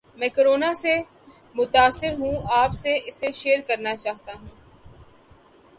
میں 0.17 0.29
کورونا 0.35 0.71
سے 0.73 0.93
متاثر 1.55 2.13
ہوں 2.19 2.35
اپ 2.53 2.73
سے 2.73 2.91
اسے 3.07 3.31
شیئر 3.31 3.59
کرنا 3.67 3.95
چاہتا 3.95 4.31
ہوں 4.39 4.49